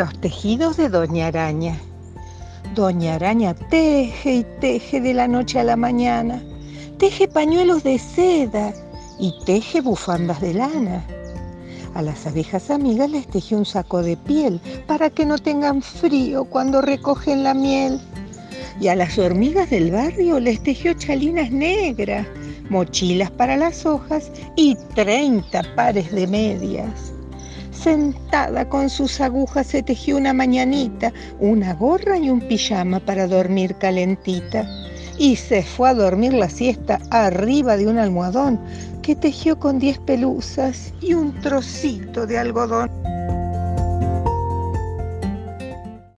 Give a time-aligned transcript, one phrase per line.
[0.00, 1.78] Los tejidos de Doña Araña.
[2.74, 6.42] Doña Araña teje y teje de la noche a la mañana.
[6.96, 8.72] Teje pañuelos de seda
[9.18, 11.04] y teje bufandas de lana.
[11.92, 16.46] A las abejas amigas les teje un saco de piel para que no tengan frío
[16.46, 18.00] cuando recogen la miel.
[18.80, 22.26] Y a las hormigas del barrio les tejió chalinas negras,
[22.70, 27.12] mochilas para las hojas y 30 pares de medias.
[27.82, 33.74] Sentada con sus agujas se tejió una mañanita, una gorra y un pijama para dormir
[33.76, 34.68] calentita.
[35.16, 38.60] Y se fue a dormir la siesta arriba de un almohadón
[39.00, 42.90] que tejió con diez pelusas y un trocito de algodón.